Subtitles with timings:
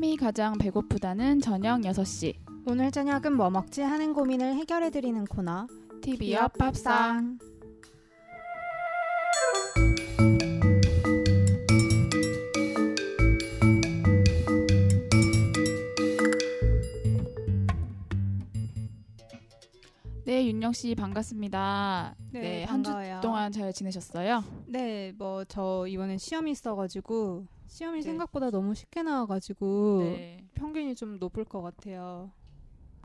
[0.00, 2.34] 사람이 가장 배고프다는 저녁 6시
[2.66, 5.66] 오늘 저녁은 뭐 먹지 하는 고민을 해결해 드리는 코너
[6.00, 7.38] TV 옆 밥상
[20.24, 22.14] 네, 윤영 씨 반갑습니다.
[22.32, 23.20] 네, 한주 반가워요.
[23.20, 24.44] 동안 잘 지내셨어요?
[24.66, 28.02] 네, 뭐 저 이번에 시험이 있어가지고 시험이 네.
[28.02, 30.44] 생각보다 너무 쉽게 나와가지고 네.
[30.54, 32.32] 평균이 좀 높을 것 같아요.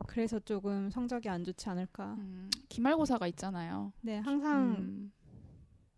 [0.08, 2.14] 그래서 조금 성적이 안 좋지 않을까.
[2.18, 3.92] 음, 기말고사가 있잖아요.
[4.02, 5.12] 네, 항상 음,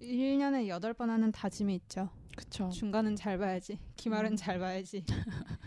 [0.00, 2.10] 1년에 8번 하는 다짐이 있죠.
[2.36, 2.68] 그쵸.
[2.68, 3.80] 중간은 잘 봐야지.
[3.96, 4.36] 기말은 음.
[4.36, 5.02] 잘 봐야지.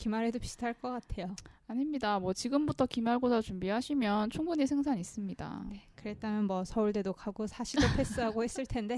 [0.00, 1.34] 네, 기말에도 비슷할 것 같아요.
[1.66, 2.18] 아닙니다.
[2.18, 5.64] 뭐 지금부터 기말고사 준비하시면 충분히 승산 있습니다.
[5.94, 7.82] 그랬다면 뭐 서울대도 가고 사시도
[8.34, 8.96] 패스하고 했을 텐데.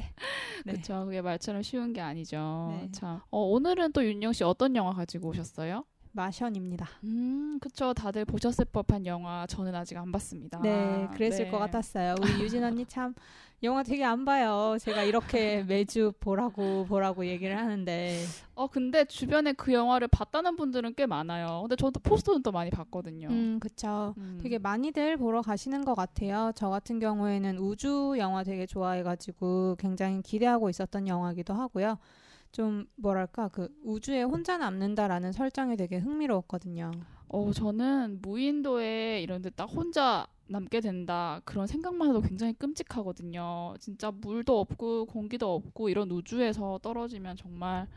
[0.65, 0.73] 네.
[0.73, 1.05] 그렇죠.
[1.05, 2.69] 그게 말처럼 쉬운 게 아니죠.
[2.81, 2.89] 네.
[2.93, 3.21] 참.
[3.31, 5.85] 어, 오늘은 또 윤영 씨 어떤 영화 가지고 오셨어요?
[6.13, 6.87] 마션입니다.
[7.05, 7.93] 음, 그쵸.
[7.95, 10.61] 다들 보셨을 법한 영화 저는 아직 안 봤습니다.
[10.61, 11.51] 네, 그랬을 네.
[11.51, 12.15] 것 같았어요.
[12.21, 13.15] 우리 유진 언니 참
[13.63, 14.77] 영화 되게 안 봐요.
[14.81, 18.25] 제가 이렇게 매주 보라고 보라고 얘기를 하는데
[18.55, 21.61] 어, 근데 주변에 그 영화를 봤다는 분들은 꽤 많아요.
[21.63, 23.29] 근데 저도 포스터는 또 많이 봤거든요.
[23.29, 24.15] 음, 그쵸.
[24.19, 24.39] 음.
[24.43, 26.51] 되게 많이들 보러 가시는 것 같아요.
[26.57, 31.99] 저 같은 경우에는 우주 영화 되게 좋아해가지고 굉장히 기대하고 있었던 영화기도 하고요.
[32.53, 36.91] 좀 뭐랄까 그 우주에 혼자 남는다라는 설정이 되게 흥미로웠거든요.
[37.29, 41.41] 어, 저는 무인도에 이런 데 딱 혼자 남게 된다.
[41.47, 43.75] 그런 생각만 해도 굉장히 끔찍하거든요.
[43.81, 47.89] 진짜 물도 없고 공기도 없고 이런 우주에서 떨어지면 정말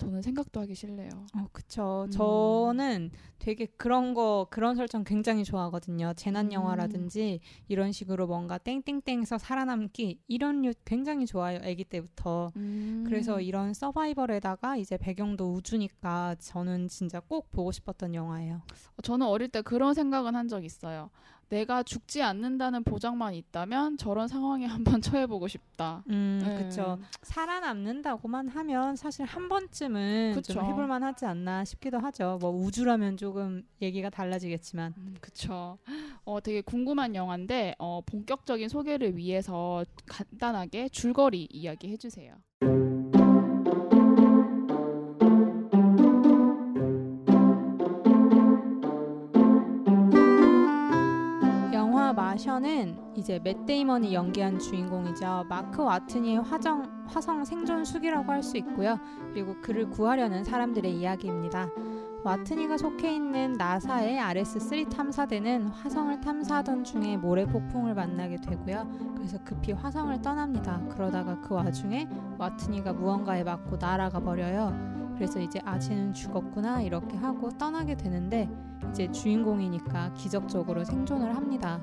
[0.00, 1.10] 저는 생각도 하기 싫네요.
[1.36, 2.04] 어, 그쵸.
[2.06, 2.10] 음.
[2.10, 6.14] 저는 되게 그런 거, 그런 설정 굉장히 좋아하거든요.
[6.16, 6.52] 재난 음.
[6.52, 11.58] 영화라든지 이런 식으로 뭔가 땡땡땡에서 살아남기 이런 류 굉장히 좋아요.
[11.62, 12.50] 아기 때부터.
[12.56, 13.04] 음.
[13.06, 18.62] 그래서 이런 서바이벌에다가 이제 배경도 우주니까 저는 진짜 꼭 보고 싶었던 영화예요.
[19.02, 21.10] 저는 어릴 때 그런 생각은 한 적 있어요.
[21.50, 24.66] 내가 죽지 않는다는 보장만 있다면 저런 상황에
[24.96, 26.02] 한번 처해보고 싶다.
[26.08, 26.54] 음, 네.
[26.54, 26.98] 그쵸.
[27.22, 30.54] 살아남는다고만 하면 사실 한 번쯤은 그쵸.
[30.54, 32.38] 좀 해볼만 하지 않나 싶기도 하죠.
[32.40, 34.94] 뭐 우주라면 조금 얘기가 달라지겠지만.
[34.96, 35.78] 음, 그쵸.
[36.24, 42.34] 어, 되게 궁금한 영화인데, 어, 본격적인 소개를 위해서 간단하게 줄거리 이야기 해주세요.
[52.60, 55.46] 마션은 이제 맷 데이먼이 연기한 주인공이죠.
[55.48, 58.98] 마크 와트니의 화정, 화성 생존 수기라고 할 수 있고요.
[59.32, 61.68] 그리고 그를 구하려는 사람들의 이야기입니다.
[62.22, 68.86] 와트니가 속해 있는 나사의 RS-3 탐사대는 화성을 탐사하던 중에 모래 폭풍을 만나게 되고요.
[69.16, 70.80] 그래서 급히 화성을 떠납니다.
[70.90, 74.74] 그러다가 그 와중에 와트니가 무언가에 맞고 날아가 버려요.
[75.14, 78.48] 그래서 이제 아 쟤는 죽었구나 이렇게 하고 떠나게 되는데
[78.90, 81.80] 이제 주인공이니까 기적적으로 생존을 합니다.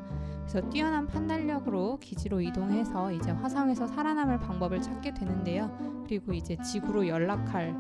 [0.50, 5.70] 그래서 뛰어난 판단력으로 기지로 이동해서 이제 화성에서 살아남을 방법을 찾게 되는데요.
[6.06, 7.76] 그리고 이제 지구로 연락할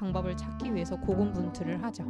[0.00, 2.04] 방법을 찾기 위해서 고군분투를 하죠.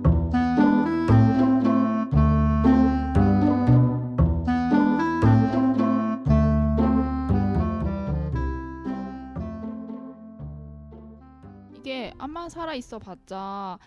[11.76, 13.78] 이게 아마 살아 있어 봤자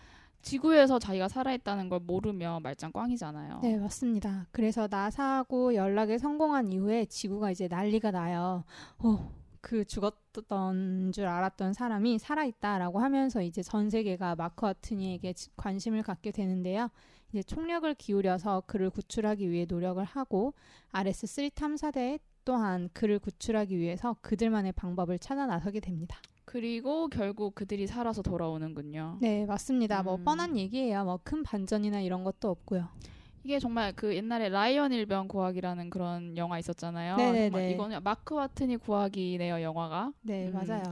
[0.41, 3.59] 지구에서 자기가 살아있다는 걸 모르면 말짱 꽝이잖아요.
[3.61, 4.47] 네, 맞습니다.
[4.51, 8.63] 그래서 나사하고 연락에 성공한 이후에 지구가 이제 난리가 나요.
[8.99, 9.31] 어,
[9.61, 16.31] 그 죽었던 줄 알았던 사람이 살아있다라고 하면서 이제 전 세계가 마크 와트니에게 지- 관심을 갖게
[16.31, 16.89] 되는데요.
[17.31, 20.53] 이제 총력을 기울여서 그를 구출하기 위해 노력을 하고
[20.91, 26.17] RS-3 탐사대 또한 그를 구출하기 위해서 그들만의 방법을 찾아 나서게 됩니다.
[26.45, 29.17] 그리고 결국 그들이 살아서 돌아오는군요.
[29.21, 30.03] 네, 맞습니다.
[30.03, 30.25] 뭐 음.
[30.25, 31.03] 뻔한 얘기예요.
[31.05, 32.87] 뭐 큰 반전이나 이런 것도 없고요.
[33.43, 37.15] 이게 정말 그 옛날에 라이언 일병 구하기라는 그런 영화 있었잖아요.
[37.17, 37.49] 네네네.
[37.49, 40.13] 정말 이거는 마크 와트니 구하기네요, 영화가.
[40.21, 40.53] 네, 음.
[40.53, 40.83] 맞아요.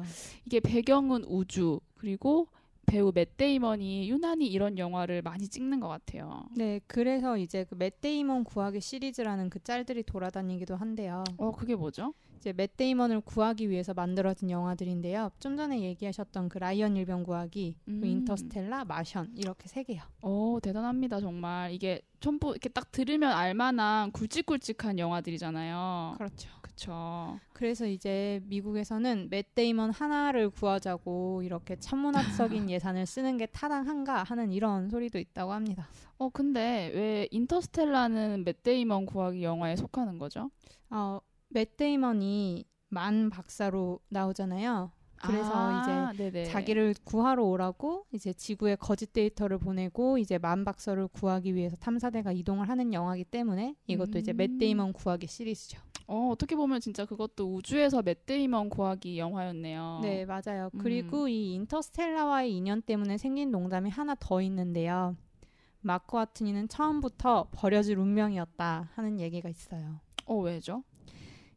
[0.46, 2.48] 이게 배경은 우주 그리고
[2.88, 6.46] 배우 맷 데이먼이 유난히 이런 영화를 많이 찍는 것 같아요.
[6.56, 11.24] 네, 그래서 이제 그 맷 데이먼 구하기 시리즈라는 그 짤들이 돌아다니기도 한데요.
[11.38, 12.14] 어 그게 뭐죠?
[12.40, 15.30] 이제 맷 데이먼을 구하기 위해서 만들어진 영화들인데요.
[15.40, 18.00] 좀 전에 얘기하셨던 그 라이언 일병 구하기, 음.
[18.00, 20.02] 그 인터스텔라, 마션 이렇게 세 개요.
[20.22, 26.14] 어 대단합니다 정말 이게 전부 이렇게 딱 들으면 알만한 굵직굵직한 영화들이잖아요.
[26.18, 26.50] 그렇죠.
[26.62, 27.38] 그쵸.
[27.52, 34.90] 그래서 이제 미국에서는 맷 데이먼 하나를 구하자고 이렇게 천문학적인 예산을 쓰는 게 타당한가 하는 이런
[34.90, 35.90] 소리도 있다고 합니다.
[36.18, 40.50] 어 근데 왜 인터스텔라는 맷 데이먼 구하기 영화에 속하는 거죠?
[40.90, 41.20] 어,
[41.50, 44.92] 맷 데이먼이 만 박사로 나오잖아요.
[45.22, 46.46] 그래서 아, 이제 네네.
[46.46, 52.70] 자기를 구하러 오라고 이제 지구에 거짓 데이터를 보내고 이제 만 박사를 구하기 위해서 탐사대가 이동을
[52.70, 54.58] 하는 영화이기 때문에 이것도 이제 맷 음.
[54.60, 55.78] 데이먼 구하기 시리즈죠.
[56.08, 60.00] 어, 어떻게 보면 진짜 그것도 우주에서 맷 데이먼 구하기 영화였네요.
[60.02, 60.68] 네, 맞아요.
[60.68, 60.70] 어.
[60.74, 60.80] 음.
[60.80, 65.18] 그리고 이 인터스텔라와의 인연 때문에 생긴 농담이 하나 더 있는데요.
[65.82, 70.00] 마크 와트니는 처음부터 버려질 운명이었다 하는 얘기가 있어요.
[70.26, 70.84] 어, 왜죠?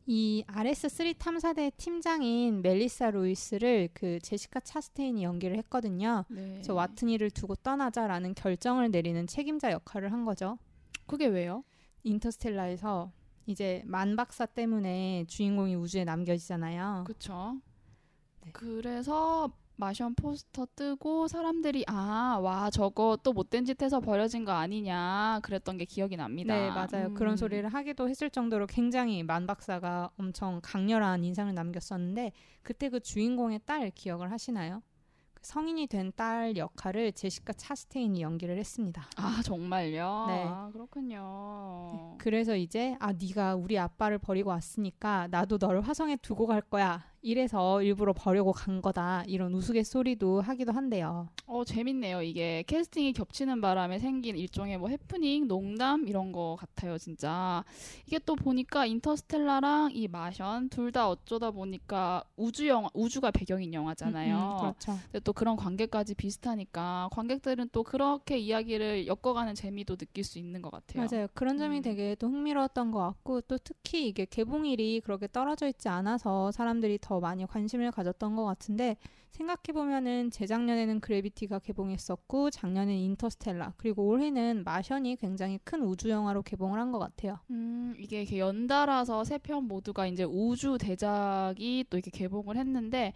[0.06, 6.24] 이 RS3 탐사대 팀장인 멜리사 루이스를 그 제시카 차스테인이 연기를 했거든요.
[6.28, 6.60] 네.
[6.62, 10.58] 저 와트니를 두고 떠나자라는 결정을 내리는 책임자 역할을 한 거죠.
[11.06, 11.62] 그게 왜요?
[12.02, 13.12] 인터스텔라에서
[13.46, 17.04] 이제 만 박사 때문에 주인공이 우주에 남겨지잖아요.
[17.06, 17.60] 그쵸.
[18.44, 18.50] 네.
[18.52, 25.40] 그래서 마션 포스터 뜨고 사람들이 아, 와, 저거 또 못된 짓 해서 버려진 거 아니냐
[25.42, 26.54] 그랬던 게 기억이 납니다.
[26.54, 27.08] 네, 맞아요.
[27.08, 27.14] 음.
[27.14, 32.32] 그런 소리를 하기도 했을 정도로 굉장히 만 박사가 엄청 강렬한 인상을 남겼었는데
[32.62, 34.82] 그때 그 주인공의 딸 기억을 하시나요?
[35.34, 39.04] 그 성인이 된 딸 역할을 제시카 차스테인이 연기를 했습니다.
[39.16, 40.24] 아, 정말요?
[40.28, 40.44] 네.
[40.46, 42.14] 아, 그렇군요.
[42.18, 47.10] 그래서 이제 아 네가 우리 아빠를 버리고 왔으니까 나도 너를 화성에 두고 갈 거야.
[47.24, 49.22] 이래서 일부러 버리고 간 거다.
[49.28, 51.28] 이런 우스갯소리도 하기도 한대요.
[51.46, 52.20] 어, 재밌네요.
[52.22, 57.62] 이게 캐스팅이 겹치는 바람에 생긴 일종의 뭐 해프닝, 농담 이런 거 같아요, 진짜.
[58.06, 64.36] 이게 또 보니까 인터스텔라랑 이 마션 둘 다 어쩌다 보니까 우주 영화, 우주가 배경인 영화잖아요.
[64.36, 64.98] 음, 음, 그렇죠.
[65.04, 70.70] 근데 또 그런 관계까지 비슷하니까 관객들은 또 그렇게 이야기를 엮어가는 재미도 느낄 수 있는 것
[70.70, 71.06] 같아요.
[71.10, 71.28] 맞아요.
[71.32, 71.82] 그런 점이 음.
[71.82, 77.20] 되게 또 흥미로웠던 것 같고 또 특히 이게 개봉일이 그렇게 떨어져 있지 않아서 사람들이 더
[77.20, 78.96] 많이 관심을 가졌던 것 같은데
[79.32, 86.80] 생각해 보면은 재작년에는 그래비티가 개봉했었고 작년엔 인터스텔라 그리고 올해는 마션이 굉장히 큰 우주 영화로 개봉을
[86.80, 87.38] 한 것 같아요.
[87.50, 93.12] 음, 이게 이렇게 연달아서 세 편 모두가 이제 우주 대작이 또 이렇게 개봉을 했는데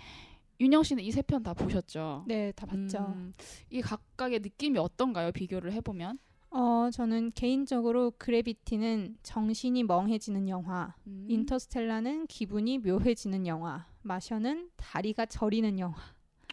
[0.61, 2.25] 윤영 씨는 이 세 편 다 보셨죠?
[2.27, 2.99] 네, 다 봤죠.
[2.99, 3.33] 음,
[3.71, 5.33] 이 각각의 느낌이 어떤가요?
[5.33, 6.19] 비교를 해보면?
[6.51, 11.27] 어, 저는 개인적으로 그래비티는 정신이 멍해지는 영화, 음.
[11.29, 15.97] 인터스텔라는 기분이 묘해지는 영화, 마션은 다리가 저리는 영화.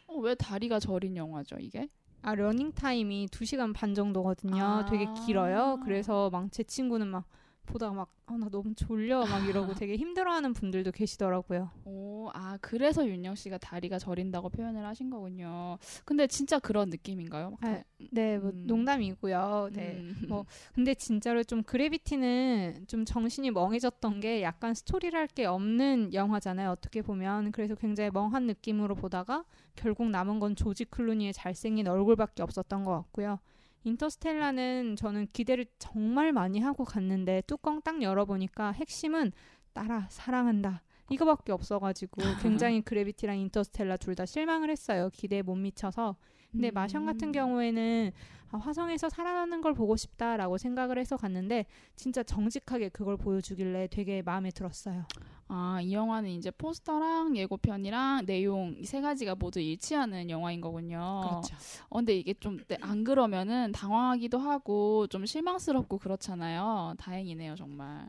[0.07, 1.87] 어, 왜 다리가 저린 영화죠, 이게?
[2.21, 4.63] 아, 러닝 타임이 2시간 반 정도거든요.
[4.63, 4.85] 아.
[4.85, 5.79] 되게 길어요.
[5.83, 7.25] 그래서 막 제 친구는 막
[7.65, 9.25] 보다가 막, 아, 나 너무 졸려.
[9.25, 11.69] 막 이러고 되게 힘들어하는 분들도 계시더라고요.
[11.85, 15.77] 오, 아, 그래서 윤영 씨가 다리가 저린다고 표현을 하신 거군요.
[16.05, 17.51] 근데 진짜 그런 느낌인가요?
[17.51, 18.63] 막 아, 다- 네, 뭐 음.
[18.67, 19.69] 농담이고요.
[19.73, 19.93] 네.
[19.97, 20.15] 음.
[20.29, 26.69] 뭐 근데 진짜로 좀 그래비티는 좀 정신이 멍해졌던 게 약간 스토리랄 게 없는 영화잖아요.
[26.71, 29.45] 어떻게 보면 그래서 굉장히 멍한 느낌으로 보다가
[29.75, 33.39] 결국 남은 건 조지 클루니의 잘생긴 얼굴밖에 없었던 것 같고요.
[33.83, 39.31] 인터스텔라는 저는 기대를 정말 많이 하고 갔는데 뚜껑 딱 열어보니까 핵심은
[39.73, 40.83] 따라 사랑한다.
[41.09, 45.09] 이거밖에 없어가지고 굉장히 그래비티랑 인터스텔라 둘 다 실망을 했어요.
[45.13, 46.15] 기대에 못 미쳐서.
[46.53, 46.73] 근데 음.
[46.73, 48.11] 마션 같은 경우에는
[48.51, 51.65] 아, 화성에서 살아나는 걸 보고 싶다라고 생각을 해서 갔는데
[51.95, 55.05] 진짜 정직하게 그걸 보여주길래 되게 마음에 들었어요.
[55.47, 61.21] 아, 이 영화는 이제 포스터랑 예고편이랑 내용 이 세 가지가 모두 일치하는 영화인 거군요.
[61.23, 61.55] 그렇죠.
[61.89, 66.93] 어, 근데 이게 좀 안 그러면은 당황하기도 하고 좀 실망스럽고 그렇잖아요.
[66.99, 68.07] 다행이네요, 정말.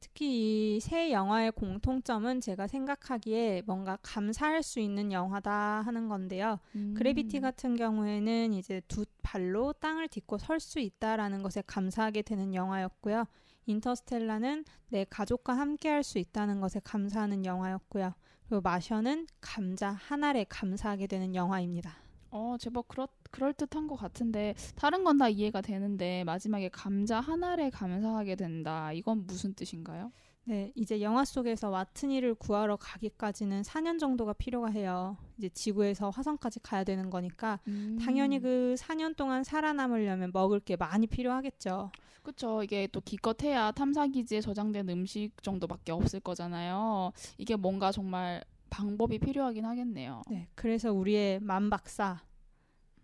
[0.00, 6.58] 특히 이 세 영화의 공통점은 제가 생각하기에 뭔가 감사할 수 있는 영화다 하는 건데요.
[6.76, 6.94] 음.
[6.96, 13.24] 그래비티 같은 경우에는 이제 두 발로 땅을 딛고 설 수 있다라는 것에 감사하게 되는 영화였고요.
[13.66, 18.14] 인터스텔라는 내 가족과 함께 할 수 있다는 것에 감사하는 영화였고요.
[18.48, 21.96] 그리고 마션은 감자 한 알에 감사하게 되는 영화입니다.
[22.30, 27.42] 어, 제법 그렇, 그럴 듯한 것 같은데 다른 건 다 이해가 되는데 마지막에 감자 한
[27.42, 28.92] 알에 감사하게 된다.
[28.92, 30.12] 이건 무슨 뜻인가요?
[30.44, 35.16] 네, 이제 영화 속에서 와트니를 구하러 가기까지는 4년 정도가 필요가 해요.
[35.36, 37.98] 이제 지구에서 화성까지 가야 되는 거니까 음.
[38.00, 41.90] 당연히 그 4년 동안 살아남으려면 먹을 게 많이 필요하겠죠.
[42.22, 42.62] 그쵸.
[42.62, 47.12] 이게 또 기껏해야 탐사 기지에 저장된 음식 정도밖에 없을 거잖아요.
[47.38, 50.22] 이게 뭔가 정말 방법이 필요하긴 하겠네요.
[50.30, 52.20] 네, 그래서 우리의 만 박사.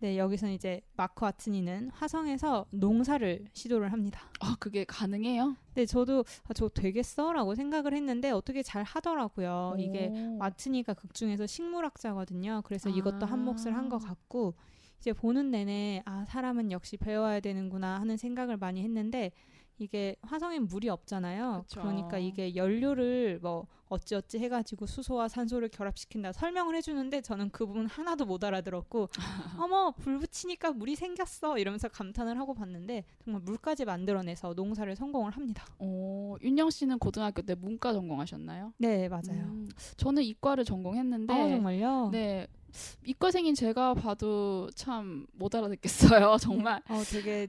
[0.04, 4.20] 네, 여기서는 이제 마크 와트니는 화성에서 농사를 시도를 합니다.
[4.40, 5.56] 아, 그게 가능해요?
[5.72, 9.76] 네, 저도 아, 저거 되겠어라고 생각을 했는데 어떻게 잘 하더라고요.
[9.78, 10.36] 이게 오.
[10.40, 12.60] 와트니가 극 중에서 식물학자거든요.
[12.66, 13.30] 그래서 이것도 아.
[13.30, 14.52] 한 몫을 한 것 같고
[14.98, 19.32] 이제 보는 내내 아 사람은 역시 배워야 되는구나 하는 생각을 많이 했는데
[19.78, 21.64] 이게 화성엔 물이 없잖아요.
[21.66, 21.80] 그쵸.
[21.82, 28.24] 그러니까 이게 연료를 뭐 어찌어찌 해가지고 수소와 산소를 결합시킨다 설명을 해주는데 저는 그 부분 하나도
[28.24, 29.08] 못 알아들었고
[29.60, 35.66] 어머 불 붙이니까 물이 생겼어 이러면서 감탄을 하고 봤는데 정말 물까지 만들어내서 농사를 성공을 합니다.
[35.78, 38.72] 어, 윤영 씨는 고등학교 때 문과 전공하셨나요?
[38.78, 39.42] 네 맞아요.
[39.44, 42.08] 음, 저는 이과를 전공했는데 아 정말요?
[42.12, 42.46] 네.
[43.04, 46.36] 이과생인 제가 봐도 참 못 알아듣겠어요.
[46.40, 47.46] 정말 어 되게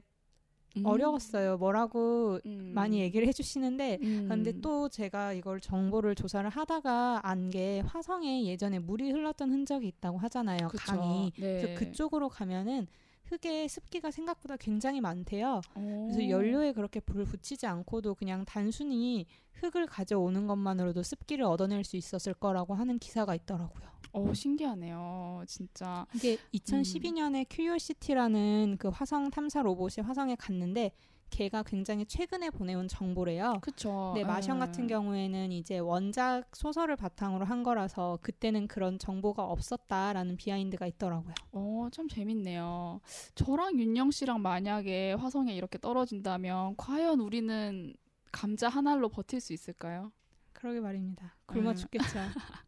[0.76, 1.56] 음, 어려웠어요.
[1.58, 7.80] 뭐라고 음, 많이 얘기를 해주시는데 음, 근데 또 제가 이걸 정보를 조사를 하다가 안 게
[7.80, 10.68] 화성에 예전에 물이 흘렀던 흔적이 있다고 하잖아요.
[10.68, 10.84] 그쵸.
[10.84, 11.32] 강이.
[11.38, 11.60] 네.
[11.60, 12.86] 그래서 그쪽으로 가면은
[13.28, 15.60] 흙에 습기가 생각보다 굉장히 많대요.
[15.74, 16.08] 어.
[16.10, 22.34] 그래서 연료에 그렇게 불을 붙이지 않고도 그냥 단순히 흙을 가져오는 것만으로도 습기를 얻어낼 수 있었을
[22.34, 23.86] 거라고 하는 기사가 있더라고요.
[24.12, 25.44] 어, 신기하네요.
[25.46, 26.06] 진짜.
[26.14, 30.92] 이게 2012년에 큐리오시티라는 그 화성 탐사 로봇이 화성에 갔는데
[31.30, 33.54] 걔가 굉장히 최근에 보내온 정보래요.
[33.60, 34.12] 그쵸.
[34.14, 34.60] 네, 마션 예.
[34.60, 41.34] 같은 경우에는 이제 원작 소설을 바탕으로 한 거라서 그때는 그런 정보가 없었다라는 비하인드가 있더라고요.
[41.52, 43.00] 어, 참 재밌네요.
[43.34, 47.94] 저랑 윤영 씨랑 만약에 화성에 이렇게 떨어진다면 과연 우리는
[48.32, 50.12] 감자 한 알로 버틸 수 있을까요?
[50.52, 51.34] 그러게 말입니다.
[51.46, 51.74] 굶어 음.
[51.74, 52.18] 죽겠죠.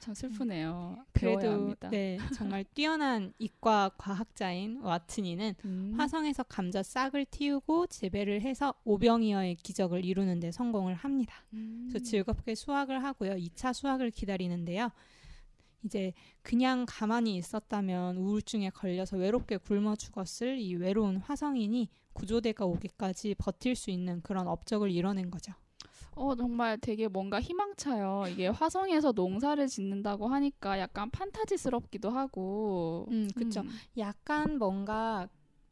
[0.00, 1.04] 참 슬프네요.
[1.12, 1.88] 배워야 그래도 합니다.
[1.90, 5.94] 네, 정말 뛰어난 이과 과학자인 와트니는 음.
[5.96, 11.44] 화성에서 감자 싹을 틔우고 재배를 해서 오병이어의 기적을 이루는 데 성공을 합니다.
[11.52, 11.88] 음.
[11.88, 13.34] 그래서 즐겁게 수확을 하고요.
[13.34, 14.90] 2차 수확을 기다리는데요.
[15.84, 16.12] 이제
[16.42, 23.90] 그냥 가만히 있었다면 우울증에 걸려서 외롭게 굶어 죽었을 이 외로운 화성인이 구조대가 오기까지 버틸 수
[23.90, 25.52] 있는 그런 업적을 이뤄낸 거죠.
[26.20, 28.24] 어, 정말 되게 뭔가 희망차요.
[28.28, 33.06] 이게 화성에서 농사를 짓는다고 하니까 약간 판타지스럽기도 하고.
[33.10, 33.62] 음, 그쵸.
[33.62, 33.70] 음.
[33.96, 35.28] 약간 뭔가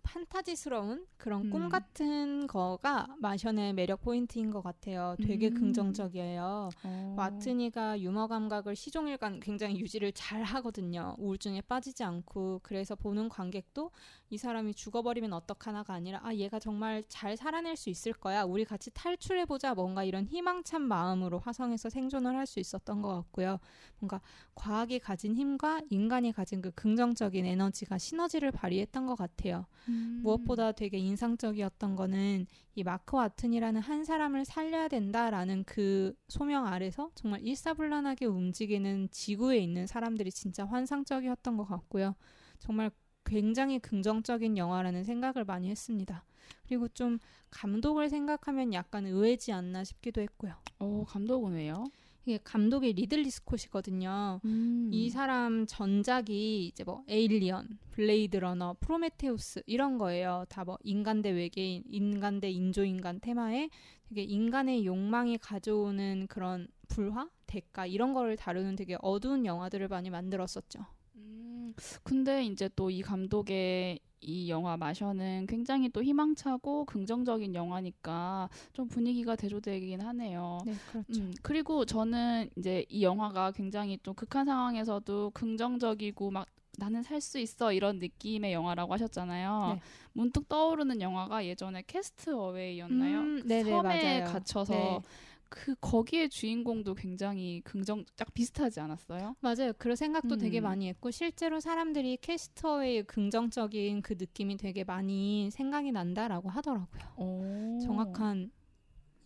[0.08, 1.68] 판타지스러운 그런 꿈 음.
[1.68, 5.14] 같은 거가 마션의 매력 포인트인 것 같아요.
[5.22, 5.54] 되게 음.
[5.54, 6.70] 긍정적이에요.
[6.82, 7.14] 어.
[7.18, 11.14] 와트니가 유머 감각을 시종일관 굉장히 유지를 잘 하거든요.
[11.18, 13.90] 우울증에 빠지지 않고 그래서 보는 관객도
[14.30, 18.44] 이 사람이 죽어버리면 어떡하나가 아니라 아 얘가 정말 잘 살아낼 수 있을 거야.
[18.44, 19.74] 우리 같이 탈출해 보자.
[19.74, 23.58] 뭔가 이런 희망찬 마음으로 화성에서 생존을 할 수 있었던 것 같고요.
[23.98, 24.22] 뭔가
[24.54, 29.66] 과학이 가진 힘과 인간이 가진 그 긍정적인 에너지가 시너지를 발휘했던 것 같아요.
[29.88, 29.97] 음.
[30.22, 37.40] 무엇보다 되게 인상적이었던 거는 이 마크 와튼이라는 한 사람을 살려야 된다라는 그 소명 아래서 정말
[37.42, 42.14] 일사불란하게 움직이는 지구에 있는 사람들이 진짜 환상적이었던 것 같고요.
[42.58, 42.90] 정말
[43.24, 46.24] 굉장히 긍정적인 영화라는 생각을 많이 했습니다.
[46.66, 47.18] 그리고 좀
[47.50, 50.54] 감독을 생각하면 약간 의외지 않나 싶기도 했고요.
[50.78, 51.84] 어, 감독은 왜요?
[52.28, 54.40] 이게 감독이 리들리 스콧이거든요.
[54.44, 54.90] 음.
[54.92, 60.44] 이 사람 전작이 이제 뭐 에일리언, 블레이드 러너, 프로메테우스 이런 거예요.
[60.48, 63.70] 다 뭐 인간 대 외계인, 인간 대 인조인간 테마에
[64.08, 70.80] 되게 인간의 욕망이 가져오는 그런 불화, 대가 이런 거를 다루는 되게 어두운 영화들을 많이 만들었었죠.
[71.28, 78.88] 음, 근데 이제 또 이 감독의 이 영화 마션은 굉장히 또 희망차고 긍정적인 영화니까 좀
[78.88, 80.58] 분위기가 대조되긴 하네요.
[80.66, 81.22] 네, 그렇죠.
[81.22, 86.46] 음, 그리고 저는 이제 이 영화가 굉장히 좀 극한 상황에서도 긍정적이고 막
[86.78, 89.74] 나는 살 수 있어 이런 느낌의 영화라고 하셨잖아요.
[89.74, 89.80] 네.
[90.12, 93.20] 문득 떠오르는 영화가 예전에 캐스트 어웨이였나요?
[93.20, 94.24] 음, 네네, 섬에 맞아요.
[94.24, 95.00] 갇혀서 네.
[95.48, 99.36] 그 거기에 주인공도 굉장히 긍정 딱 비슷하지 않았어요?
[99.40, 99.72] 맞아요.
[99.78, 100.64] 그런 생각도 되게 음.
[100.64, 107.02] 많이 했고 실제로 사람들이 캐스터의 긍정적인 그 느낌이 되게 많이 생각이 난다라고 하더라고요.
[107.16, 107.78] 오.
[107.80, 108.50] 정확한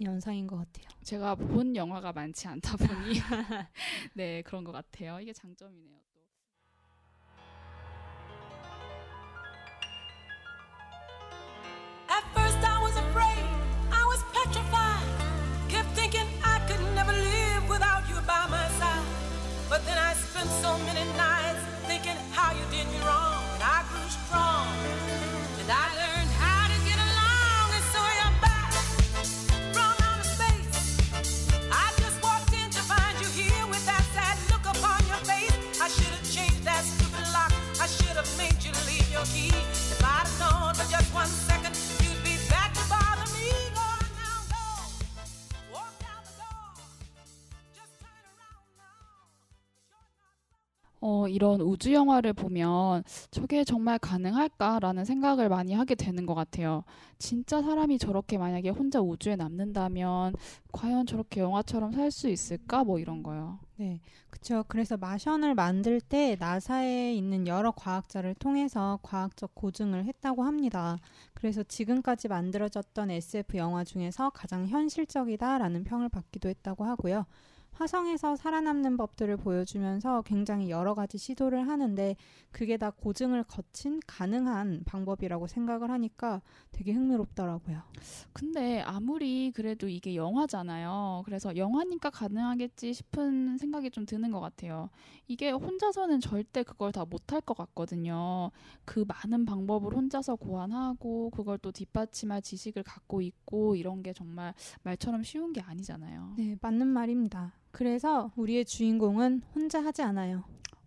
[0.05, 0.87] 연상인 것 같아요.
[1.03, 2.89] 제가 본 영화가 많지 않다 보니
[4.15, 5.21] 네 그런 것 같아요.
[5.21, 6.12] 이게 장점이네요.
[35.93, 36.52] should've changed.
[51.23, 56.85] 어, 이런 우주 영화를 보면 저게 정말 가능할까라는 생각을 많이 하게 되는 것 같아요.
[57.19, 60.35] 진짜 사람이 저렇게 만약에 혼자 우주에 남는다면
[60.73, 62.85] 과연 저렇게 영화처럼 살 수 있을까?
[62.85, 63.59] 뭐 이런 거요.
[63.77, 64.01] 네,
[64.31, 64.65] 그렇죠.
[64.69, 70.99] 그래서 마션을 만들 때 나사에 있는 여러 과학자를 통해서 과학적 고증을 했다고 합니다.
[71.35, 77.25] 그래서 지금까지 만들어졌던 SF 영화 중에서 가장 현실적이다라는 평을 받기도 했다고 하고요.
[77.73, 82.17] 화성에서 살아남는 법들을 보여주면서 굉장히 여러 가지 시도를 하는데
[82.51, 87.83] 그게 다 고증을 거친 가능한 방법이라고 생각을 하니까 되게 흥미롭더라고요.
[88.33, 91.23] 근데 아무리 그래도 이게 영화잖아요.
[91.25, 94.91] 그래서 영화니까 가능하겠지 싶은 생각이 좀 드는 것 같아요.
[95.27, 98.51] 이게 혼자서는 절대 그걸 다 못할 것 같거든요.
[98.85, 105.23] 그 많은 방법을 혼자서 고안하고 그걸 또 뒷받침할 지식을 갖고 있고 이런 게 정말 말처럼
[105.23, 106.35] 쉬운 게 아니잖아요.
[106.37, 107.53] 네, 맞는 말입니다.
[107.73, 110.45] 그래서 우리의 주인공은 혼자 하지 않아요.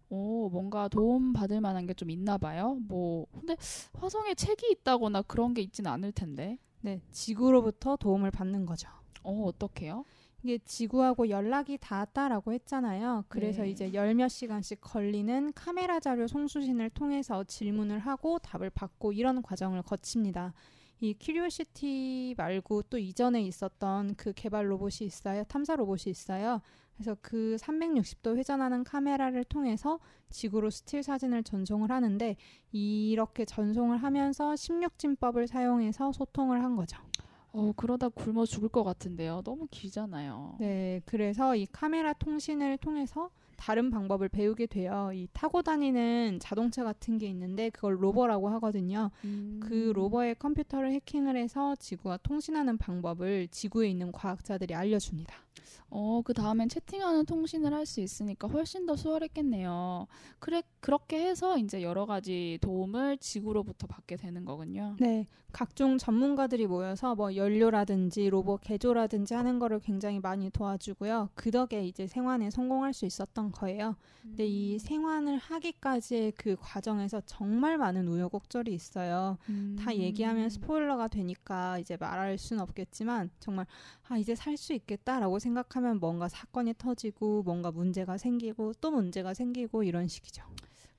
[0.10, 2.78] 오, 뭔가 도움 받을 만한 게 좀 있나 봐요.
[2.88, 3.56] 뭐, 근데
[3.94, 6.60] 화성에 책이 있다거나 그런 게 있진 않을 텐데.
[6.82, 8.88] 네, 지구로부터 도움을 받는 거죠.
[9.24, 10.06] 어, 어떻게요?
[10.44, 13.26] 이게 지구하고 연락이 닿았다라고 했잖아요.
[13.30, 13.72] 그래서 네.
[13.72, 19.82] 이제 열 몇 시간씩 걸리는 카메라 자료 송수신을 통해서 질문을 하고 답을 받고 이런 과정을
[19.82, 20.54] 거칩니다.
[21.06, 25.44] 이 큐리오시티 말고 또 이전에 있었던 그 개발 로봇이 있어요.
[25.44, 26.62] 탐사 로봇이 있어요.
[26.96, 30.00] 그래서 그 360도 회전하는 카메라를 통해서
[30.32, 32.36] 지구로 스틸 사진을 전송을 하는데
[32.72, 36.98] 이렇게 전송을 하면서 16진법을 사용해서 소통을 한 거죠.
[37.52, 39.42] 어, 그러다 굶어 죽을 것 같은데요.
[39.44, 40.56] 너무 길잖아요.
[40.60, 45.12] 네, 그래서 이 카메라 통신을 통해서 다른 방법을 배우게 돼요.
[45.14, 49.12] 이 타고 다니는 자동차 같은 게 있는데 그걸 로버라고 하거든요.
[49.24, 49.60] 음.
[49.64, 55.45] 그 로버의 컴퓨터를 해킹을 해서 지구와 통신하는 방법을 지구에 있는 과학자들이 알려줍니다.
[55.90, 60.08] 어, 그 다음엔 채팅하는 통신을 할 수 있으니까 훨씬 더 수월했겠네요.
[60.40, 64.96] 그래, 그렇게 해서 이제 여러 가지 도움을 지구로부터 받게 되는 거군요.
[65.00, 71.30] 네, 각종 전문가들이 모여서 뭐 연료라든지 로봇 개조라든지 하는 거를 굉장히 많이 도와주고요.
[71.36, 73.96] 그 덕에 이제 생환에 성공할 수 있었던 거예요.
[74.24, 79.38] 근데 이 생환을 하기까지의 그 과정에서 정말 많은 우여곡절이 있어요.
[79.50, 79.76] 음.
[79.80, 83.68] 다 얘기하면 스포일러가 되니까 이제 말할 수는 없겠지만 정말
[84.08, 89.84] 아 이제 살 수 있겠다라고 생각하면 뭔가 사건이 터지고 뭔가 문제가 생기고 또 문제가 생기고
[89.84, 90.44] 이런 식이죠.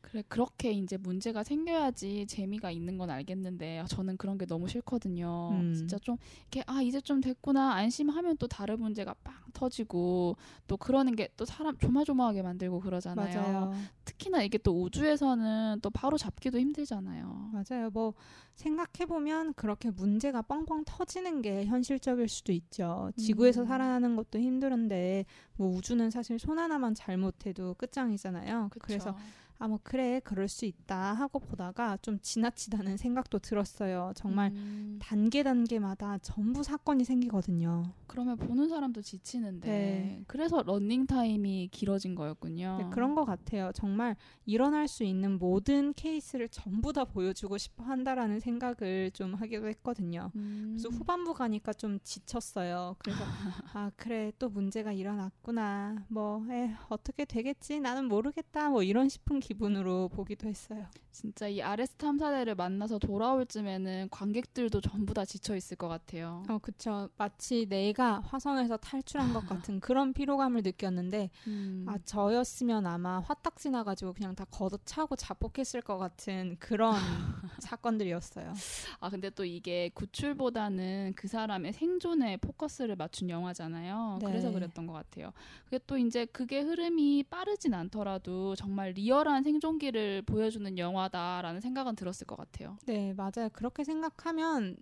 [0.07, 5.51] 그래, 그렇게 이제 문제가 생겨야지 재미가 있는 건 알겠는데, 아, 저는 그런 게 너무 싫거든요.
[5.53, 5.75] 음.
[5.75, 10.37] 진짜 좀, 이렇게, 아, 이제 좀 됐구나, 안심하면 또 다른 문제가 빵 터지고,
[10.67, 13.41] 또 그러는 게 또 사람 조마조마하게 만들고 그러잖아요.
[13.41, 13.73] 맞아요.
[14.05, 17.51] 특히나 이게 또 우주에서는 또 바로 잡기도 힘들잖아요.
[17.53, 17.91] 맞아요.
[17.91, 18.15] 뭐
[18.55, 23.11] 생각해 보면 그렇게 문제가 뻥뻥 터지는 게 현실적일 수도 있죠.
[23.17, 23.67] 지구에서 음.
[23.67, 28.69] 살아나는 것도 힘들은데 뭐 우주는 사실 손 하나만 잘못해도 끝장이잖아요.
[28.71, 28.85] 그쵸?
[28.87, 29.17] 그래서
[29.59, 34.13] 아 뭐 그래 그럴 수 있다 하고 보다가 좀 지나치다는 생각도 들었어요.
[34.15, 37.83] 정말 음, 단계 단계마다 전부 사건이 생기거든요.
[38.07, 40.23] 그러면 보는 사람도 지치는데, 네.
[40.27, 42.77] 그래서 러닝 타임이 길어진 거였군요.
[42.81, 43.73] 네, 그런 것 같아요.
[43.75, 50.31] 정말 일어날 수 있는 모든 케이스를 전부 다 보여주고 싶어 한다라는 생각을 좀 하기도 했거든요.
[50.37, 52.97] 음, 그래서 후반부 가니까 좀 지쳤어요.
[52.99, 53.21] 그래서
[53.75, 56.05] 아 그래 또 문제가 일어났구나.
[56.09, 57.81] 뭐 에, 어떻게 되겠지?
[57.81, 58.71] 나는 모르겠다.
[58.71, 60.87] 뭐 이런 싶은 기분으로 보기도 했어요.
[61.13, 66.43] 진짜 이 아레스 탐사대를 만나서 돌아올 쯤에는 관객들도 전부 다 지쳐 있을 것 같아요.
[66.49, 67.09] 어 그쵸.
[67.17, 74.15] 마치 내가 화성에서 탈출한 것 같은 그런 피로감을 느꼈는데 음, 아 저였으면 아마 화딱 지나가지고
[74.15, 76.93] 그냥 다 걷어차고 자폭했을 것 같은 그런
[77.61, 78.53] 사건들이었어요.
[79.01, 84.19] 아, 근데 또 이게 구출보다는 그 사람의 생존에 포커스를 맞춘 영화잖아요.
[84.21, 84.27] 네.
[84.27, 85.33] 그래서 그랬던 것 같아요.
[85.65, 92.37] 그게 또 이제 그게 흐름이 빠르진 않더라도 정말 리얼한 생존기를 보여주는 영화다라는 생각은 들었을 것
[92.37, 92.79] 같아요.
[92.87, 93.49] 네, 맞아요.
[93.53, 94.77] 그렇게 생각하면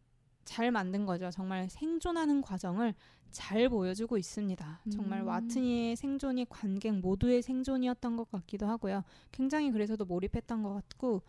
[0.45, 1.31] 잘 만든 거죠.
[1.31, 2.95] 정말 생존하는 과정을
[3.31, 4.81] 잘 보여주고 있습니다.
[4.93, 5.27] 정말 음.
[5.27, 9.03] 와트니의 생존이 관객 모두의 생존이었던 것 같기도 하고요.
[9.33, 11.23] 굉장히 그래서도 몰입했던 것 같고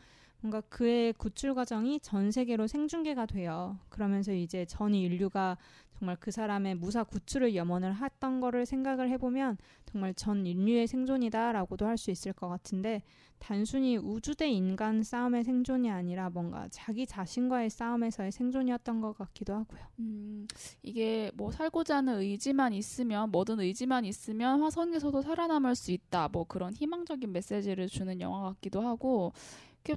[0.46, 3.80] 뭔가 그의 구출 과정이 전 세계로 생중계가 돼요.
[3.90, 5.58] 그러면서 이제 전 인류가
[5.98, 11.98] 정말 그 사람의 무사 구출을 염원을 했던 거를 생각을 해보면 정말 전 인류의 생존이다라고도 할
[11.98, 13.02] 수 있을 것 같은데
[13.40, 19.80] 단순히 우주 대 인간 싸움의 생존이 아니라 뭔가 자기 자신과의 싸움에서의 생존이었던 것 같기도 하고요.
[20.00, 20.46] 음,
[20.84, 26.28] 이게 뭐 살고자 하는 의지만 있으면 뭐든 의지만 있으면 화성에서도 살아남을 수 있다.
[26.28, 29.32] 뭐 그런 희망적인 메시지를 주는 영화 같기도 하고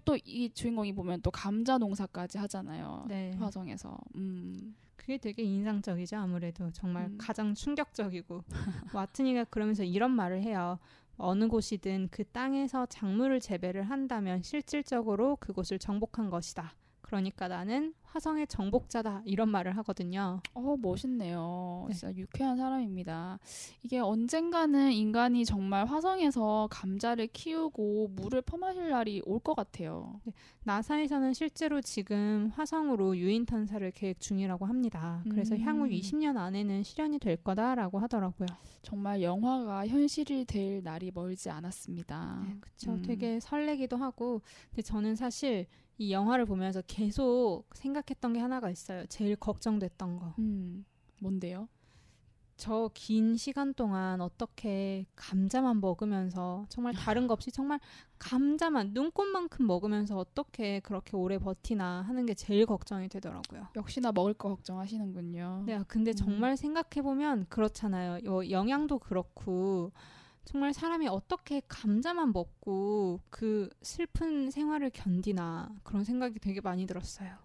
[0.04, 3.06] 또 이 주인공이 보면 또 감자 농사까지 하잖아요.
[3.08, 3.32] 네.
[3.38, 3.96] 화성에서.
[4.16, 4.74] 음.
[4.96, 6.16] 그게 되게 인상적이죠.
[6.16, 7.16] 아무래도 정말 음.
[7.18, 8.44] 가장 충격적이고
[8.94, 10.78] 와트니가 그러면서 이런 말을 해요.
[11.16, 16.74] 어느 곳이든 그 땅에서 작물을 재배를 한다면 실질적으로 그곳을 정복한 것이다.
[17.00, 20.40] 그러니까 나는 화성의 정복자다 이런 말을 하거든요.
[20.54, 21.86] 어, 멋있네요.
[21.88, 21.94] 네.
[21.94, 23.38] 진짜 유쾌한 사람입니다.
[23.82, 30.20] 이게 언젠가는 인간이 정말 화성에서 감자를 키우고 물을 퍼마실 날이 올 것 같아요.
[30.64, 35.22] 나사에서는 실제로 지금 화성으로 유인探사를 계획 중이라고 합니다.
[35.30, 35.60] 그래서 음.
[35.60, 38.46] 향후 20년 안에는 실현이 될 거다라고 하더라고요.
[38.82, 42.44] 정말 영화가 현실이 될 날이 멀지 않았습니다.
[42.46, 42.92] 네, 그쵸.
[42.92, 43.02] 음.
[43.02, 44.42] 되게 설레기도 하고.
[44.70, 45.66] 근데 저는 사실
[45.98, 49.04] 이 영화를 보면서 계속 생각했던 게 하나가 있어요.
[49.06, 50.34] 제일 걱정됐던 거.
[50.38, 50.84] 음,
[51.20, 51.68] 뭔데요?
[52.56, 57.78] 저 긴 시간 동안 어떻게 감자만 먹으면서 정말 다른 거 없이 정말
[58.18, 63.68] 감자만 눈꽃만큼 먹으면서 어떻게 그렇게 오래 버티나 하는 게 제일 걱정이 되더라고요.
[63.76, 65.62] 역시나 먹을 거 걱정하시는군요.
[65.66, 66.16] 네, 근데 음.
[66.16, 68.24] 정말 생각해 보면 그렇잖아요.
[68.24, 69.92] 요 영양도 그렇고
[70.48, 77.36] 정말 사람이 어떻게 감자만 먹고 그 슬픈 생활을 견디나 그런 생각이 되게 많이 들었어요.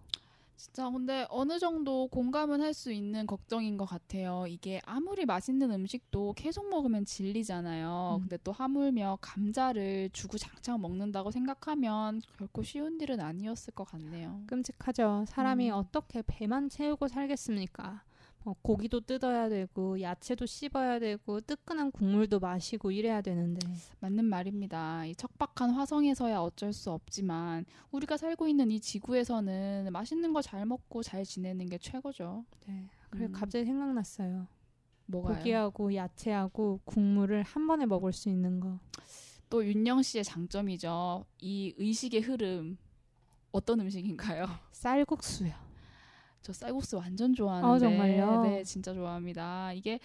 [0.56, 4.46] 진짜 근데 어느 정도 공감은 할 수 있는 걱정인 것 같아요.
[4.48, 8.16] 이게 아무리 맛있는 음식도 계속 먹으면 질리잖아요.
[8.16, 8.20] 음.
[8.22, 14.40] 근데 또 하물며 감자를 주구장창 먹는다고 생각하면 결코 쉬운 일은 아니었을 것 같네요.
[14.46, 15.26] 끔찍하죠.
[15.28, 15.74] 사람이 음.
[15.74, 18.02] 어떻게 배만 채우고 살겠습니까?
[18.44, 23.66] 뭐 고기도 뜯어야 되고 야채도 씹어야 되고 뜨끈한 국물도 마시고 이래야 되는데
[24.00, 25.06] 맞는 말입니다.
[25.06, 31.02] 이 척박한 화성에서야 어쩔 수 없지만 우리가 살고 있는 이 지구에서는 맛있는 거 잘 먹고
[31.02, 32.44] 잘 지내는 게 최고죠.
[32.66, 32.86] 네.
[33.08, 33.32] 그래 음.
[33.32, 34.46] 갑자기 생각났어요.
[35.06, 35.36] 뭐가요?
[35.38, 38.78] 고기하고 야채하고 국물을 한 번에 먹을 수 있는 거.
[39.48, 41.24] 또 윤영 씨의 장점이죠.
[41.40, 42.76] 이 의식의 흐름.
[43.52, 44.46] 어떤 음식인가요?
[44.72, 45.52] 쌀국수요.
[46.44, 47.74] 저 쌀국수 완전 좋아하는데.
[47.74, 48.42] 아, 정말요?
[48.42, 49.72] 네, 진짜 좋아합니다.
[49.72, 49.98] 이게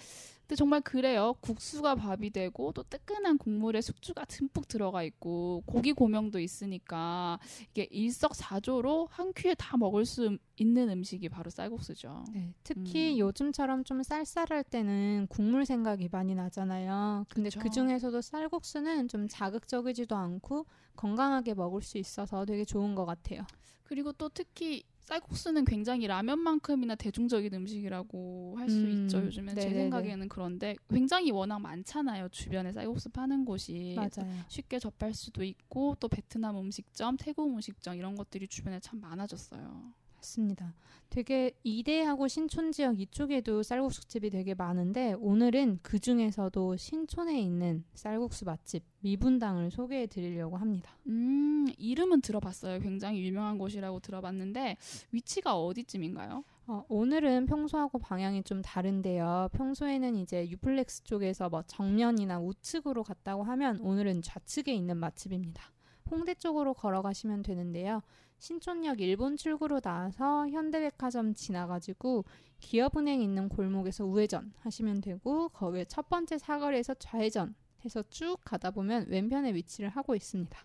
[0.49, 1.35] 근데 정말 그래요.
[1.41, 7.37] 국수가 밥이 되고 또 뜨끈한 국물에 숙주가 듬뿍 들어가 있고 고기 고명도 있으니까
[7.69, 12.23] 이게 일석사조로 한 끼에 다 먹을 수 있는 음식이 바로 쌀국수죠.
[12.33, 13.19] 네, 특히 음.
[13.19, 17.25] 요즘처럼 좀 쌀쌀할 때는 국물 생각이 많이 나잖아요.
[17.29, 17.49] 근데.
[17.59, 23.43] 그 중에서도 쌀국수는 좀 자극적이지도 않고 건강하게 먹을 수 있어서 되게 좋은 것 같아요.
[23.83, 29.17] 그리고 또 특히 쌀국수는 굉장히 라면만큼이나 대중적인 음식이라고 할수 음, 있죠.
[29.25, 29.73] 요즘엔 제 네네네.
[29.73, 32.29] 생각에는 그런데 굉장히 워낙 많잖아요.
[32.29, 34.45] 주변에 쌀국수 파는 곳이 맞아요.
[34.47, 39.93] 쉽게 접할 수도 있고 또 베트남 음식점, 태국 음식점 이런 것들이 주변에 참 많아졌어요.
[40.19, 40.73] 맞습니다.
[41.09, 48.83] 되게 이대하고 신촌 지역 이쪽에도 쌀국수집이 되게 많은데 오늘은 그 중에서도 신촌에 있는 쌀국수 맛집
[48.99, 50.91] 미분당을 소개해 드리려고 합니다.
[51.07, 52.79] 음, 이름은 들어봤어요.
[52.79, 54.77] 굉장히 유명한 곳이라고 들어봤는데
[55.11, 56.43] 위치가 어디쯤인가요?
[56.67, 59.49] 어, 오늘은 평소하고 방향이 좀 다른데요.
[59.53, 65.63] 평소에는 이제 유플렉스 쪽에서 뭐 정면이나 우측으로 갔다고 하면 오늘은 좌측에 있는 맛집입니다.
[66.11, 68.01] 홍대 쪽으로 걸어가시면 되는데요.
[68.39, 72.25] 신촌역 일본 출구로 나와서 현대백화점 지나가지고
[72.59, 77.53] 기업은행 있는 골목에서 우회전 하시면 되고 거기에 첫 번째 사거리에서 좌회전
[77.85, 80.57] 해서 쭉 가다 보면 왼편에 위치를 하고 있습니다.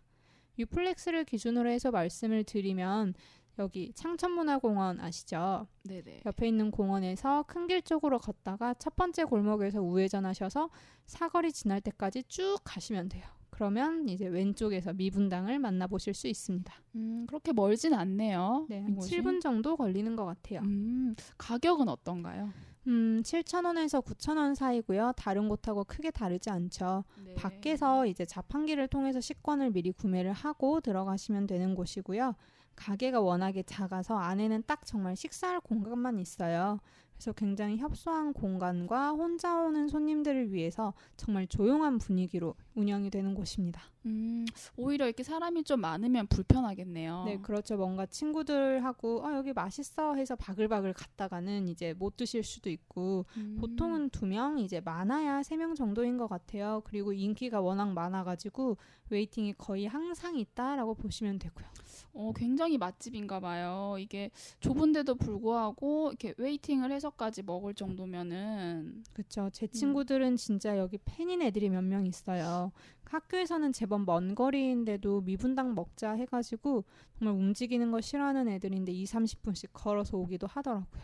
[0.59, 3.15] 유플렉스를 기준으로 해서 말씀을 드리면
[3.59, 5.67] 여기 창천문화공원 아시죠?
[5.85, 6.23] 네네.
[6.27, 10.71] 옆에 있는 공원에서 큰 길 쪽으로 걷다가 첫 번째 골목에서 우회전하셔서
[11.07, 13.25] 사거리 지날 때까지 쭉 가시면 돼요.
[13.55, 16.75] 그러면 이제 왼쪽에서 미분당을 만나보실 수 있습니다.
[16.97, 18.67] 음, 그렇게 멀진 않네요.
[18.69, 19.17] 네, 한 이곳이.
[19.17, 20.59] 7분 정도 걸리는 것 같아요.
[20.63, 22.51] 음, 가격은 어떤가요?
[22.89, 25.13] 음, 7,000원에서 9,000원 사이고요.
[25.17, 27.05] 다른 곳하고 크게 다르지 않죠.
[27.25, 27.35] 네.
[27.35, 32.35] 밖에서 이제 자판기를 통해서 식권을 미리 구매를 하고 들어가시면 되는 곳이고요.
[32.75, 36.81] 가게가 워낙에 작아서 안에는 딱 정말 식사할 공간만 있어요.
[37.15, 43.83] 그래서 굉장히 협소한 공간과 혼자 오는 손님들을 위해서 정말 조용한 분위기로 운영이 되는 곳입니다.
[44.07, 44.45] 음,
[44.77, 47.23] 오히려 이렇게 사람이 좀 많으면 불편하겠네요.
[47.25, 47.77] 네, 그렇죠.
[47.77, 54.11] 뭔가 친구들하고 어, 여기 맛있어 해서 바글바글 갔다가는 이제 못 드실 수도 있고 음, 보통은
[54.11, 56.83] 두 명, 이제 많아야 세 명 정도인 것 같아요.
[56.85, 58.77] 그리고 인기가 워낙 많아가지고
[59.11, 61.67] waiting이 거의 항상 있다라고 보시면 되고요.
[62.13, 63.97] 어, 굉장히 맛집인가 봐요.
[63.99, 64.31] 이게
[64.61, 69.45] 좁은데도 불구하고 이렇게 waiting을 해서까지 먹을 정도면은 그렇죠.
[69.45, 69.51] 음.
[69.53, 72.73] 제 친구들은 진짜 여기 팬인 애들이 몇 명 있어요.
[73.05, 76.85] 학교에서는 제법 먼 거리인데도 미분당 먹자 해가지고
[77.19, 81.03] 정말 움직이는 거 싫어하는 애들인데 2, 30분씩 걸어서 오기도 하더라고요.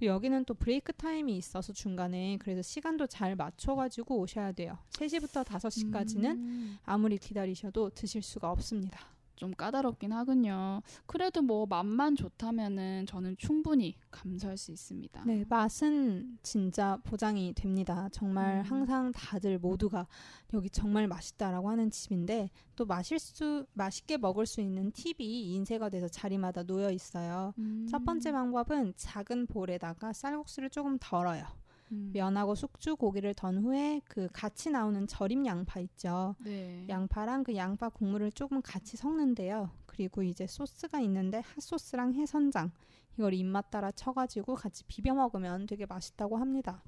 [0.00, 4.76] 여기는 또 브레이크 타임이 있어서 중간에 그래서 시간도 잘 맞춰가지고 오셔야 돼요.
[4.90, 8.98] 3시부터 5시까지는 음, 아무리 기다리셔도 드실 수가 없습니다.
[9.42, 10.82] 좀 까다롭긴 하군요.
[11.04, 15.24] 그래도 뭐 맛만 좋다면은 저는 충분히 감수할 수 있습니다.
[15.24, 18.08] 네, 맛은 진짜 보장이 됩니다.
[18.12, 18.62] 정말 음.
[18.62, 20.06] 항상 다들 모두가
[20.54, 26.06] 여기 정말 맛있다라고 하는 집인데 또 마실 수 맛있게 먹을 수 있는 팁이 인쇄가 돼서
[26.06, 27.52] 자리마다 놓여 있어요.
[27.58, 27.88] 음.
[27.90, 31.44] 첫 번째 방법은 작은 볼에다가 쌀국수를 조금 덜어요.
[31.92, 32.10] 음.
[32.12, 36.34] 면하고 숙주, 고기를 던 후에 그 같이 나오는 절임 양파 있죠.
[36.40, 36.86] 네.
[36.88, 39.70] 양파랑 그 양파 국물을 조금 같이 섞는데요.
[39.86, 42.72] 그리고 이제 소스가 있는데 핫소스랑 해선장
[43.18, 46.82] 이걸 입맛 따라 쳐가지고 같이 비벼 먹으면 되게 맛있다고 합니다.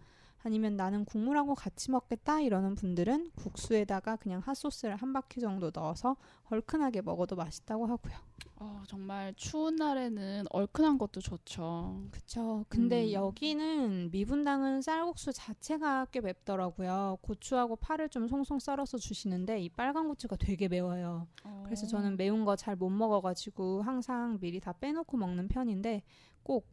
[0.46, 6.16] 아니면 나는 국물하고 같이 먹겠다 이러는 분들은 국수에다가 그냥 핫소스를 한 바퀴 정도 넣어서
[6.50, 8.12] 얼큰하게 먹어도 맛있다고 하고요.
[8.56, 12.02] 어, 정말 추운 날에는 얼큰한 것도 좋죠.
[12.10, 12.66] 그쵸.
[12.68, 13.12] 근데 음.
[13.12, 17.18] 여기는 미분당은 쌀국수 자체가 꽤 맵더라고요.
[17.22, 21.26] 고추하고 파를 좀 송송 썰어서 주시는데 이 빨간 고추가 되게 매워요.
[21.64, 21.88] 그래서 어.
[21.88, 26.02] 저는 매운 거 잘 못 먹어가지고 항상 미리 다 빼놓고 먹는 편인데
[26.42, 26.66] 꼭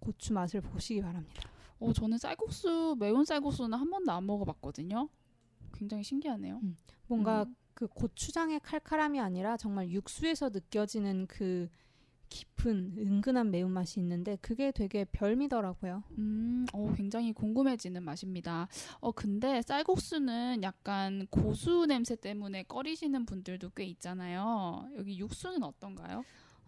[0.00, 1.51] 고추 맛을 보시기 바랍니다.
[1.82, 5.08] 어, 저는 쌀국수 매운 쌀국수는 한 번도 안 먹어봤거든요.
[5.74, 6.60] 굉장히 신기하네요.
[7.08, 7.54] 뭔가 음.
[7.74, 11.68] 그 고추장의 칼칼함이 아니라 정말 육수에서 느껴지는 그
[12.28, 16.02] 깊은 은근한 매운맛이 있는데 그게 되게 별미더라고요.
[16.16, 18.68] 음, 어, 굉장히 궁금해지는 맛입니다.
[19.00, 24.88] 어, 근데 쌀국수는 약간 고수 냄새 때문에 꺼리시는 분들도 꽤 있잖아요.
[24.96, 26.24] 여기 육수는 어떤가요?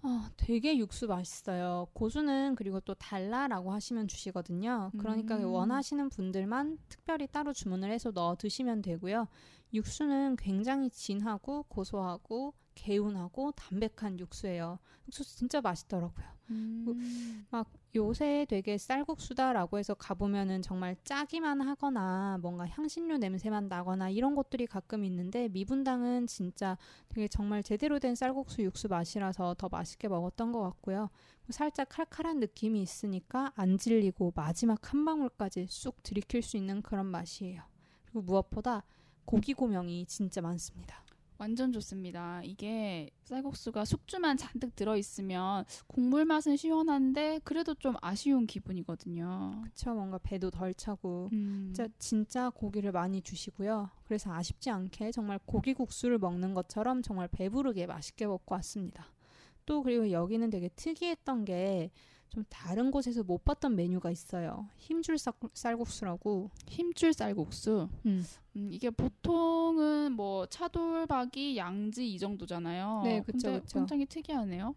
[0.06, 1.88] 아, 되게 육수 맛있어요.
[1.94, 4.90] 고수는 그리고 또 달라라고 하시면 주시거든요.
[4.98, 5.46] 그러니까 음.
[5.46, 9.28] 원하시는 분들만 특별히 따로 주문을 해서 넣어 드시면 되고요.
[9.72, 14.78] 육수는 굉장히 진하고 고소하고 개운하고 담백한 육수예요.
[15.06, 16.26] 육수 진짜 맛있더라고요.
[16.50, 17.46] 음.
[17.50, 24.66] 막 요새 되게 쌀국수다라고 해서 가보면은 정말 짜기만 하거나 뭔가 향신료 냄새만 나거나 이런 것들이
[24.66, 26.76] 가끔 있는데 미분당은 진짜
[27.08, 31.08] 되게 정말 제대로 된 쌀국수 육수 맛이라서 더 맛있게 먹었던 것 같고요.
[31.48, 37.62] 살짝 칼칼한 느낌이 있으니까 안 질리고 마지막 한 방울까지 쑥 들이킬 수 있는 그런 맛이에요.
[38.04, 38.84] 그리고 무엇보다
[39.24, 41.03] 고기 고명이 진짜 많습니다.
[41.38, 42.42] 완전 좋습니다.
[42.44, 49.62] 이게 쌀국수가 숙주만 잔뜩 들어있으면 국물 맛은 시원한데 그래도 좀 아쉬운 기분이거든요.
[49.64, 49.94] 그쵸?
[49.94, 51.72] 뭔가 배도 덜 차고 음.
[51.74, 53.90] 진짜, 진짜 고기를 많이 주시고요.
[54.04, 59.06] 그래서 아쉽지 않게 정말 고기국수를 먹는 것처럼 정말 배부르게 맛있게 먹고 왔습니다.
[59.66, 61.90] 또 그리고 여기는 되게 특이했던 게
[62.34, 64.66] 좀 다른 곳에서 못 봤던 메뉴가 있어요.
[64.76, 66.50] 힘줄 쌀- 쌀국수라고.
[66.66, 67.88] 힘줄 쌀국수.
[68.06, 68.24] 음.
[68.56, 73.02] 음, 이게 보통은 뭐 차돌박이, 양지 이 정도잖아요.
[73.04, 73.78] 네, 근데 그쵸.
[73.78, 74.74] 굉장히 특이하네요.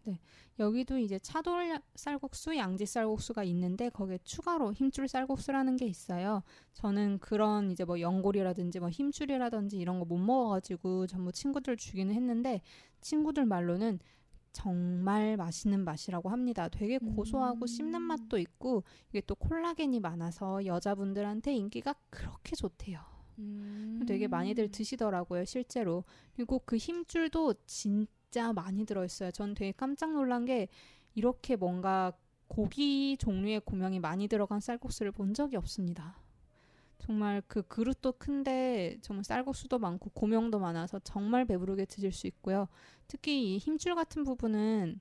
[0.60, 6.42] 여기도 이제 차돌 쌀국수, 양지 쌀국수가 있는데 거기에 추가로 힘줄 쌀국수라는 게 있어요.
[6.74, 12.62] 저는 그런 이제 뭐 연골이라든지 뭐 힘줄이라든지 이런 거 못 먹어가지고 전부 친구들 주기는 했는데
[13.02, 14.00] 친구들 말로는
[14.58, 16.68] 정말 맛있는 맛이라고 합니다.
[16.68, 17.68] 되게 고소하고 음.
[17.68, 23.00] 씹는 맛도 있고 이게 또 콜라겐이 많아서 여자분들한테 인기가 그렇게 좋대요.
[23.38, 24.04] 음.
[24.08, 26.06] 되게 많이들 드시더라고요, 실제로.
[26.36, 29.30] 그리고 그 힘줄도 진짜 많이 들어있어요.
[29.30, 30.70] 전 되게 깜짝 놀란 게
[31.14, 32.12] 이렇게 뭔가
[32.48, 36.20] 고기 종류의 고명이 많이 들어간 쌀국수를 본 적이 없습니다.
[37.00, 42.68] 정말 그 그릇도 큰데 정말 쌀국수도 많고 고명도 많아서 정말 배부르게 드실 수 있고요.
[43.08, 45.00] 특히 이 힘줄 같은 부분은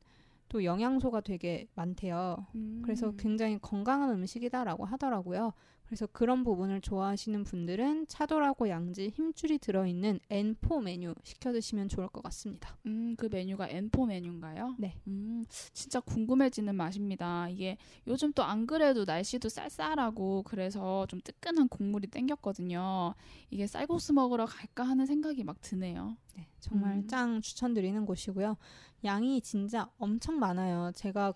[0.48, 2.46] 또 영양소가 되게 많대요.
[2.54, 2.80] 음.
[2.84, 5.52] 그래서 굉장히 건강한 음식이다라고 하더라고요.
[5.86, 12.22] 그래서 그런 부분을 좋아하시는 분들은 차돌하고 양지 힘줄이 들어있는 N4 메뉴 시켜 드시면 좋을 것
[12.24, 12.76] 같습니다.
[12.86, 14.74] 음, 그 메뉴가 N4 메뉴인가요?
[14.78, 14.96] 네.
[15.06, 17.48] 음, 진짜 궁금해지는 맛입니다.
[17.48, 23.14] 이게 요즘 또 안 그래도 날씨도 쌀쌀하고 그래서 좀 뜨끈한 국물이 땡겼거든요.
[23.50, 26.16] 이게 쌀국수 먹으러 갈까 하는 생각이 막 드네요.
[26.36, 27.06] 네, 정말 음.
[27.08, 28.56] 짱 추천드리는 곳이고요.
[29.04, 30.92] 양이 진짜 엄청 많아요.
[30.94, 31.34] 제가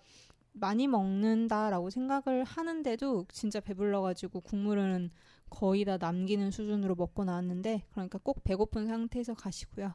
[0.53, 5.11] 많이 먹는다라고 생각을 하는데도 진짜 배불러가지고 국물은
[5.49, 9.93] 거의 다 남기는 수준으로 먹고 나왔는데 그러니까 꼭 배고픈 상태에서 가시고요.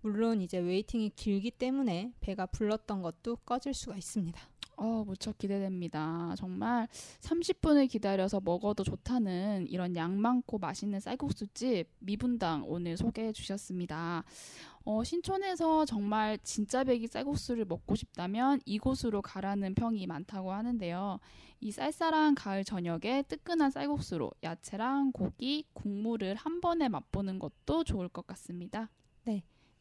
[0.00, 4.40] 물론 이제 웨이팅이 길기 때문에 배가 불렀던 것도 꺼질 수가 있습니다.
[4.76, 6.34] 어, 무척 기대됩니다.
[6.36, 6.86] 정말
[7.20, 14.24] 30분을 기다려서 먹어도 좋다는 이런 양 많고 맛있는 쌀국수집 미분당 오늘 소개해 주셨습니다.
[14.84, 21.18] 어, 신촌에서 정말 진짜 배기 쌀국수를 먹고 싶다면 이곳으로 가라는 평이 많다고 하는데요.
[21.60, 28.26] 이 쌀쌀한 가을 저녁에 뜨끈한 쌀국수로 야채랑 고기, 국물을 한 번에 맛보는 것도 좋을 것
[28.26, 28.90] 같습니다.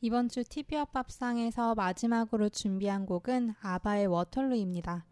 [0.06, 5.04] 이번 주 TV와 밥상에서 마지막으로 준비한 곡은 아바의 워털루입니다.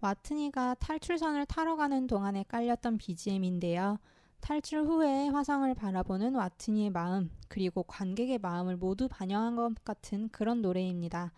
[0.00, 3.98] 와트니가 탈출선을 타러 가는 동안에 깔렸던 BGM인데요.
[4.40, 11.32] 탈출 후에 화성을 바라보는 와트니의 마음, 그리고 관객의 마음을 모두 반영한 것 같은 그런 노래입니다.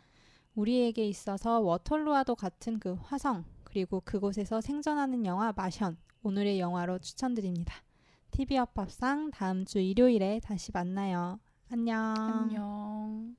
[0.55, 7.75] 우리에게 있어서 워털루와도 같은 그 화성 그리고 그곳에서 생존하는 영화 마션 오늘의 영화로 추천드립니다.
[8.31, 11.41] TV 협합상 다음 주 일요일에 다시 만나요.
[11.73, 11.97] 안녕.
[12.27, 13.37] 안녕.